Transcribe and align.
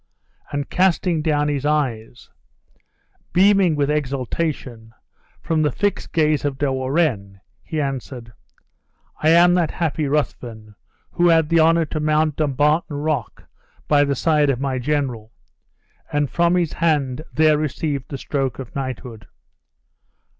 and, 0.51 0.71
casting 0.71 1.21
down 1.21 1.47
his 1.47 1.63
eyes, 1.63 2.31
beaming 3.33 3.75
with 3.75 3.91
exultation, 3.91 4.95
from 5.43 5.61
the 5.61 5.71
fixed 5.71 6.11
gaze 6.11 6.43
of 6.43 6.57
De 6.57 6.65
Warenne, 6.73 7.39
he 7.61 7.79
answered, 7.79 8.33
"I 9.21 9.29
am 9.29 9.53
that 9.53 9.69
happy 9.69 10.07
Ruthven, 10.07 10.73
who 11.11 11.27
had 11.27 11.49
the 11.49 11.59
honor 11.59 11.85
to 11.85 11.99
mount 11.99 12.37
Dumbarton 12.37 12.95
Rock 12.97 13.43
by 13.87 14.03
the 14.03 14.15
side 14.15 14.49
of 14.49 14.59
my 14.59 14.79
general; 14.79 15.33
and 16.11 16.31
from 16.31 16.55
his 16.55 16.73
hand 16.73 17.21
there 17.31 17.59
received 17.59 18.09
the 18.09 18.17
stroke 18.17 18.57
of 18.57 18.73
knighthood." 18.75 19.27